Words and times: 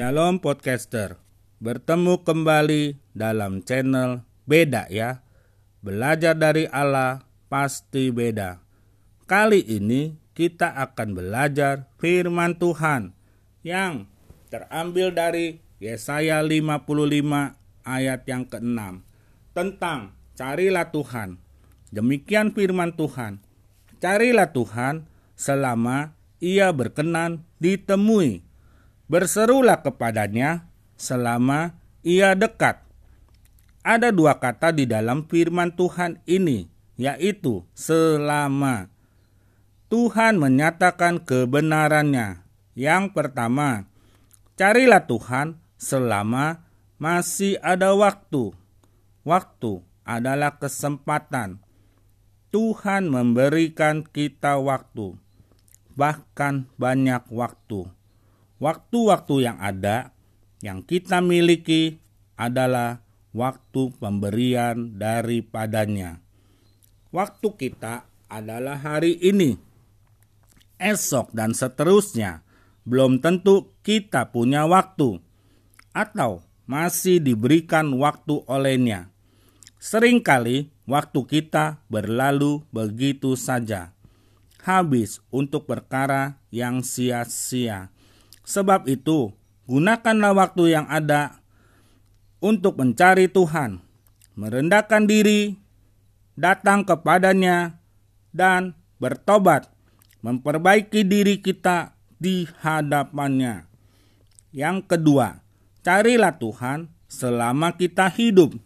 Shalom 0.00 0.40
podcaster, 0.40 1.20
bertemu 1.60 2.24
kembali 2.24 2.96
dalam 3.12 3.60
channel 3.60 4.24
Beda 4.48 4.88
ya. 4.88 5.20
Belajar 5.84 6.32
dari 6.32 6.64
Allah 6.72 7.28
pasti 7.52 8.08
beda. 8.08 8.64
Kali 9.28 9.60
ini 9.60 10.16
kita 10.32 10.72
akan 10.72 11.12
belajar 11.12 11.84
firman 12.00 12.56
Tuhan 12.56 13.12
yang 13.60 14.08
terambil 14.48 15.12
dari 15.12 15.60
Yesaya 15.84 16.40
55 16.40 16.80
ayat 17.84 18.24
yang 18.24 18.48
ke-6 18.48 19.04
tentang 19.52 20.16
carilah 20.32 20.88
Tuhan. 20.88 21.36
Demikian 21.92 22.56
firman 22.56 22.96
Tuhan. 22.96 23.44
Carilah 24.00 24.48
Tuhan 24.48 25.04
selama 25.36 26.16
ia 26.40 26.72
berkenan 26.72 27.44
ditemui. 27.60 28.48
Berserulah 29.10 29.82
kepadanya 29.82 30.70
selama 30.94 31.74
ia 32.06 32.38
dekat. 32.38 32.78
Ada 33.82 34.14
dua 34.14 34.38
kata 34.38 34.70
di 34.70 34.86
dalam 34.86 35.26
firman 35.26 35.74
Tuhan 35.74 36.22
ini, 36.30 36.70
yaitu 36.94 37.66
selama. 37.74 38.86
Tuhan 39.90 40.38
menyatakan 40.38 41.26
kebenarannya. 41.26 42.46
Yang 42.78 43.10
pertama, 43.10 43.90
carilah 44.54 45.02
Tuhan 45.02 45.58
selama 45.74 46.62
masih 47.02 47.58
ada 47.66 47.90
waktu. 47.98 48.54
Waktu 49.26 49.82
adalah 50.06 50.62
kesempatan. 50.62 51.58
Tuhan 52.54 53.10
memberikan 53.10 54.06
kita 54.06 54.62
waktu, 54.62 55.18
bahkan 55.98 56.70
banyak 56.78 57.26
waktu. 57.26 57.90
Waktu-waktu 58.60 59.48
yang 59.48 59.56
ada, 59.56 60.12
yang 60.60 60.84
kita 60.84 61.24
miliki 61.24 61.96
adalah 62.36 63.00
waktu 63.32 63.88
pemberian 63.96 65.00
daripadanya. 65.00 66.20
Waktu 67.08 67.48
kita 67.56 68.04
adalah 68.28 68.76
hari 68.76 69.16
ini, 69.18 69.56
esok, 70.76 71.32
dan 71.32 71.56
seterusnya. 71.56 72.44
Belum 72.84 73.20
tentu 73.20 73.72
kita 73.84 74.32
punya 74.32 74.64
waktu, 74.68 75.20
atau 75.96 76.44
masih 76.64 77.20
diberikan 77.20 77.92
waktu 77.96 78.40
olehnya. 78.44 79.12
Seringkali 79.80 80.68
waktu 80.84 81.20
kita 81.24 81.80
berlalu 81.88 82.64
begitu 82.72 83.36
saja, 83.36 83.96
habis 84.64 85.24
untuk 85.32 85.64
perkara 85.64 86.36
yang 86.52 86.84
sia-sia. 86.84 87.88
Sebab 88.50 88.90
itu, 88.90 89.30
gunakanlah 89.70 90.34
waktu 90.34 90.74
yang 90.74 90.90
ada 90.90 91.38
untuk 92.42 92.82
mencari 92.82 93.30
Tuhan, 93.30 93.78
merendahkan 94.34 95.06
diri, 95.06 95.54
datang 96.34 96.82
kepadanya, 96.82 97.78
dan 98.34 98.74
bertobat, 98.98 99.70
memperbaiki 100.26 101.06
diri 101.06 101.38
kita 101.38 101.94
di 102.18 102.50
hadapannya. 102.58 103.70
Yang 104.50 104.98
kedua, 104.98 105.46
carilah 105.86 106.34
Tuhan 106.34 106.90
selama 107.06 107.78
kita 107.78 108.10
hidup. 108.10 108.58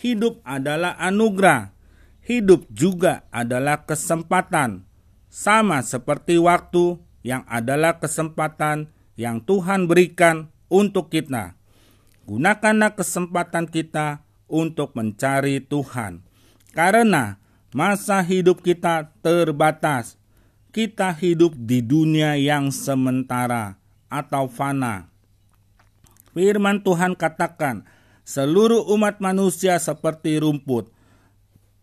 Hidup 0.00 0.40
adalah 0.40 0.96
anugerah, 0.96 1.76
hidup 2.24 2.64
juga 2.72 3.28
adalah 3.28 3.84
kesempatan, 3.84 4.88
sama 5.28 5.84
seperti 5.84 6.40
waktu 6.40 6.96
yang 7.20 7.44
adalah 7.44 8.00
kesempatan 8.00 8.88
yang 9.18 9.42
Tuhan 9.44 9.90
berikan 9.90 10.48
untuk 10.72 11.12
kita. 11.12 11.54
Gunakanlah 12.24 12.94
kesempatan 12.94 13.66
kita 13.66 14.22
untuk 14.46 14.94
mencari 14.94 15.58
Tuhan, 15.64 16.22
karena 16.76 17.40
masa 17.72 18.20
hidup 18.22 18.62
kita 18.62 19.10
terbatas. 19.24 20.20
Kita 20.72 21.12
hidup 21.12 21.52
di 21.52 21.84
dunia 21.84 22.32
yang 22.40 22.72
sementara 22.72 23.76
atau 24.08 24.48
fana. 24.48 25.12
Firman 26.32 26.80
Tuhan 26.80 27.12
katakan, 27.12 27.84
seluruh 28.24 28.88
umat 28.96 29.20
manusia 29.20 29.76
seperti 29.76 30.40
rumput, 30.40 30.88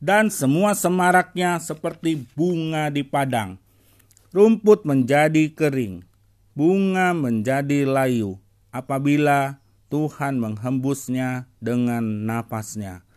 dan 0.01 0.33
semua 0.33 0.73
semaraknya 0.73 1.61
seperti 1.61 2.25
bunga 2.33 2.89
di 2.89 3.05
padang. 3.05 3.61
Rumput 4.33 4.89
menjadi 4.89 5.53
kering, 5.53 6.08
bunga 6.59 7.15
menjadi 7.15 7.87
layu 7.87 8.35
apabila 8.75 9.63
Tuhan 9.87 10.43
menghembusnya 10.43 11.47
dengan 11.63 12.27
napasnya. 12.27 13.07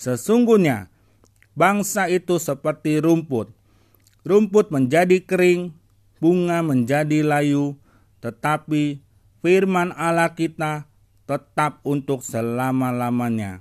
Sesungguhnya 0.00 0.88
bangsa 1.52 2.08
itu 2.08 2.40
seperti 2.40 3.04
rumput. 3.04 3.52
Rumput 4.24 4.72
menjadi 4.72 5.20
kering, 5.20 5.76
bunga 6.24 6.64
menjadi 6.64 7.20
layu, 7.20 7.76
tetapi 8.24 9.04
firman 9.44 9.92
Allah 9.92 10.32
kita 10.32 10.88
tetap 11.28 11.84
untuk 11.84 12.24
selama-lamanya. 12.24 13.60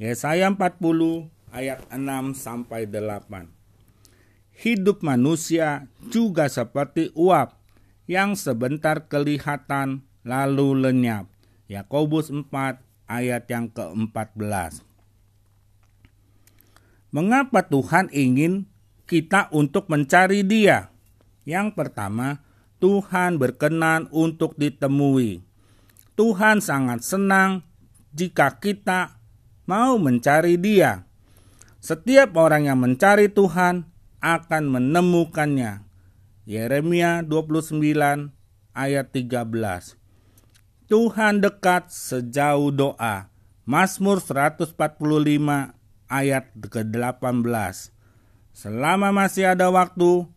Yesaya 0.00 0.48
40 0.48 1.28
ayat 1.52 1.84
6 1.92 2.32
sampai 2.32 2.88
8. 2.88 3.52
Hidup 4.56 5.04
manusia 5.04 5.92
juga 6.08 6.48
seperti 6.48 7.12
uap 7.12 7.65
yang 8.06 8.38
sebentar 8.38 9.10
kelihatan 9.10 10.06
lalu 10.22 10.78
lenyap. 10.78 11.26
Yakobus 11.66 12.30
4 12.30 12.50
ayat 13.10 13.46
yang 13.50 13.70
ke-14. 13.70 14.82
Mengapa 17.14 17.66
Tuhan 17.66 18.10
ingin 18.10 18.66
kita 19.06 19.50
untuk 19.54 19.86
mencari 19.86 20.42
Dia? 20.42 20.90
Yang 21.46 21.78
pertama, 21.78 22.42
Tuhan 22.82 23.38
berkenan 23.38 24.10
untuk 24.10 24.58
ditemui. 24.58 25.42
Tuhan 26.18 26.58
sangat 26.58 27.06
senang 27.06 27.62
jika 28.10 28.58
kita 28.58 29.16
mau 29.70 29.98
mencari 29.98 30.58
Dia. 30.58 31.06
Setiap 31.78 32.34
orang 32.34 32.66
yang 32.66 32.82
mencari 32.82 33.30
Tuhan 33.30 33.86
akan 34.18 34.62
menemukannya. 34.66 35.85
Yeremia 36.46 37.26
29 37.26 37.82
ayat 38.70 39.06
13. 39.10 39.98
Tuhan 40.86 41.42
dekat 41.42 41.90
sejauh 41.90 42.70
doa. 42.70 43.34
Mazmur 43.66 44.22
145 44.22 44.78
ayat 46.06 46.44
ke-18. 46.54 47.90
Selama 48.54 49.10
masih 49.10 49.58
ada 49.58 49.74
waktu, 49.74 50.30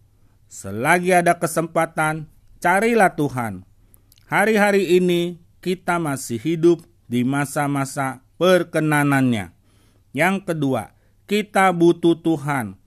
selagi 0.50 1.14
ada 1.14 1.38
kesempatan, 1.38 2.26
carilah 2.58 3.14
Tuhan. 3.14 3.62
Hari-hari 4.26 4.98
ini 4.98 5.38
kita 5.62 6.02
masih 6.02 6.42
hidup 6.42 6.82
di 7.06 7.22
masa-masa 7.22 8.26
perkenanannya. 8.42 9.54
Yang 10.18 10.42
kedua, 10.42 10.98
kita 11.30 11.70
butuh 11.70 12.18
Tuhan. 12.18 12.79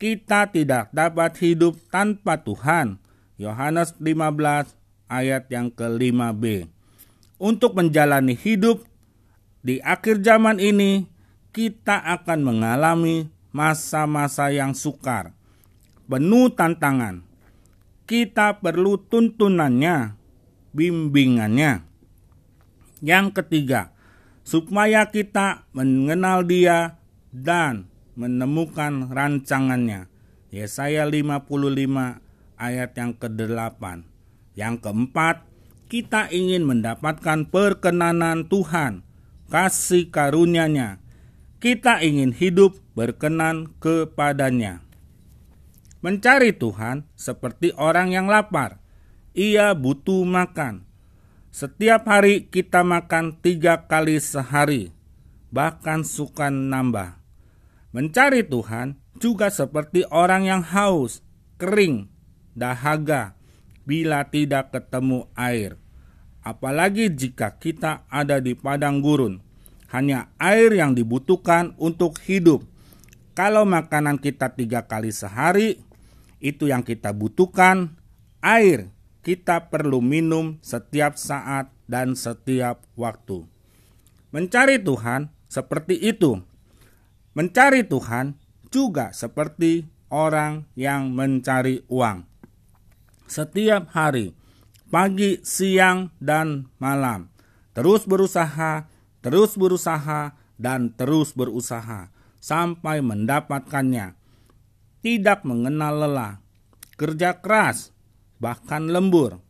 Kita 0.00 0.48
tidak 0.48 0.88
dapat 0.96 1.36
hidup 1.44 1.76
tanpa 1.92 2.40
Tuhan. 2.40 2.96
Yohanes 3.36 3.92
15 4.00 4.72
ayat 5.12 5.44
yang 5.52 5.68
ke-5b 5.68 6.68
untuk 7.36 7.76
menjalani 7.76 8.32
hidup 8.32 8.84
di 9.60 9.76
akhir 9.84 10.24
zaman 10.24 10.56
ini, 10.56 11.04
kita 11.52 12.00
akan 12.00 12.40
mengalami 12.48 13.28
masa-masa 13.52 14.48
yang 14.48 14.72
sukar, 14.72 15.36
penuh 16.08 16.48
tantangan. 16.56 17.20
Kita 18.08 18.56
perlu 18.56 18.96
tuntunannya, 18.96 20.16
bimbingannya. 20.72 21.84
Yang 23.04 23.26
ketiga, 23.36 23.92
supaya 24.48 25.04
kita 25.12 25.68
mengenal 25.76 26.40
Dia 26.48 26.96
dan 27.28 27.89
menemukan 28.16 29.10
rancangannya. 29.12 30.10
Yesaya 30.50 31.06
55 31.06 31.46
ayat 32.58 32.90
yang 32.98 33.12
ke-8. 33.14 33.82
Yang 34.58 34.74
keempat, 34.82 35.36
kita 35.90 36.30
ingin 36.30 36.66
mendapatkan 36.66 37.46
perkenanan 37.50 38.46
Tuhan, 38.46 39.02
kasih 39.50 40.10
karunia-Nya. 40.10 41.02
Kita 41.60 42.00
ingin 42.00 42.32
hidup 42.32 42.78
berkenan 42.96 43.76
kepadanya. 43.78 44.80
Mencari 46.00 46.56
Tuhan 46.56 47.04
seperti 47.12 47.76
orang 47.76 48.16
yang 48.16 48.26
lapar. 48.26 48.80
Ia 49.36 49.76
butuh 49.76 50.24
makan. 50.24 50.88
Setiap 51.52 52.08
hari 52.08 52.48
kita 52.48 52.80
makan 52.80 53.36
tiga 53.44 53.84
kali 53.84 54.16
sehari, 54.16 54.94
bahkan 55.52 56.00
suka 56.06 56.48
nambah. 56.48 57.19
Mencari 57.90 58.46
Tuhan 58.46 58.94
juga 59.18 59.50
seperti 59.50 60.06
orang 60.14 60.46
yang 60.46 60.62
haus, 60.62 61.26
kering, 61.58 62.06
dahaga, 62.54 63.34
bila 63.82 64.22
tidak 64.30 64.70
ketemu 64.70 65.26
air. 65.34 65.74
apalagi 66.40 67.12
jika 67.12 67.60
kita 67.60 68.08
ada 68.08 68.40
di 68.40 68.56
padang 68.56 69.04
gurun. 69.04 69.44
Hanya 69.90 70.30
air 70.38 70.70
yang 70.70 70.94
dibutuhkan 70.94 71.74
untuk 71.76 72.22
hidup. 72.22 72.62
Kalau 73.34 73.66
makanan 73.66 74.22
kita 74.22 74.54
tiga 74.54 74.86
kali 74.86 75.10
sehari, 75.10 75.82
itu 76.38 76.70
yang 76.70 76.86
kita 76.86 77.10
butuhkan. 77.10 77.98
Air 78.40 78.88
kita 79.20 79.68
perlu 79.68 80.00
minum 80.00 80.56
setiap 80.64 81.18
saat 81.18 81.68
dan 81.90 82.14
setiap 82.16 82.86
waktu. 82.96 83.44
Mencari 84.30 84.78
Tuhan 84.78 85.28
seperti 85.50 85.98
itu. 85.98 86.40
Mencari 87.30 87.86
Tuhan 87.86 88.34
juga 88.74 89.14
seperti 89.14 89.86
orang 90.10 90.66
yang 90.74 91.14
mencari 91.14 91.86
uang. 91.86 92.26
Setiap 93.30 93.94
hari, 93.94 94.34
pagi, 94.90 95.38
siang, 95.46 96.10
dan 96.18 96.66
malam, 96.82 97.30
terus 97.70 98.02
berusaha, 98.04 98.90
terus 99.22 99.54
berusaha, 99.54 100.34
dan 100.60 100.92
terus 100.92 101.32
berusaha 101.32 102.10
sampai 102.42 103.00
mendapatkannya. 103.00 104.18
Tidak 105.00 105.46
mengenal 105.48 106.04
lelah, 106.04 106.34
kerja 107.00 107.40
keras, 107.40 107.94
bahkan 108.36 108.92
lembur. 108.92 109.40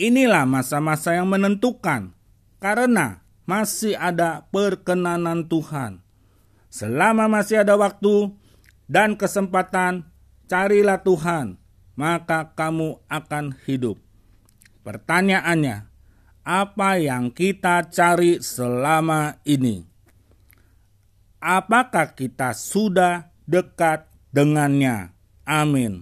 Inilah 0.00 0.48
masa-masa 0.48 1.14
yang 1.14 1.30
menentukan, 1.30 2.16
karena 2.58 3.22
masih 3.46 3.94
ada 3.94 4.48
perkenanan 4.50 5.46
Tuhan. 5.46 6.01
Selama 6.72 7.28
masih 7.28 7.60
ada 7.60 7.76
waktu 7.76 8.32
dan 8.88 9.12
kesempatan, 9.12 10.08
carilah 10.48 11.04
Tuhan, 11.04 11.60
maka 12.00 12.48
kamu 12.56 12.96
akan 13.12 13.52
hidup. 13.68 14.00
Pertanyaannya, 14.80 15.92
apa 16.40 16.90
yang 16.96 17.28
kita 17.28 17.92
cari 17.92 18.40
selama 18.40 19.36
ini? 19.44 19.84
Apakah 21.44 22.16
kita 22.16 22.56
sudah 22.56 23.28
dekat 23.44 24.08
dengannya? 24.32 25.12
Amin. 25.44 26.00